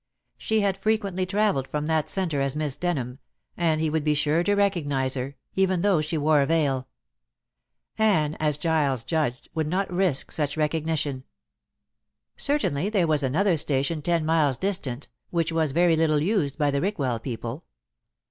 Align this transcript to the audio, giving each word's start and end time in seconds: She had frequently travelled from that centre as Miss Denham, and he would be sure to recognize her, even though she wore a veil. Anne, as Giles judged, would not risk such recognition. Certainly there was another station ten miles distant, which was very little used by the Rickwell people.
She 0.39 0.61
had 0.61 0.79
frequently 0.79 1.27
travelled 1.27 1.67
from 1.67 1.85
that 1.85 2.09
centre 2.09 2.41
as 2.41 2.55
Miss 2.55 2.75
Denham, 2.75 3.19
and 3.55 3.79
he 3.79 3.87
would 3.91 4.03
be 4.03 4.15
sure 4.15 4.43
to 4.43 4.55
recognize 4.55 5.13
her, 5.13 5.35
even 5.55 5.81
though 5.83 6.01
she 6.01 6.17
wore 6.17 6.41
a 6.41 6.47
veil. 6.47 6.87
Anne, 7.99 8.35
as 8.39 8.57
Giles 8.57 9.03
judged, 9.03 9.49
would 9.53 9.67
not 9.67 9.93
risk 9.93 10.31
such 10.31 10.57
recognition. 10.57 11.23
Certainly 12.35 12.89
there 12.89 13.05
was 13.05 13.21
another 13.21 13.57
station 13.57 14.01
ten 14.01 14.25
miles 14.25 14.57
distant, 14.57 15.07
which 15.29 15.51
was 15.51 15.71
very 15.71 15.95
little 15.95 16.19
used 16.19 16.57
by 16.57 16.71
the 16.71 16.81
Rickwell 16.81 17.19
people. 17.19 17.65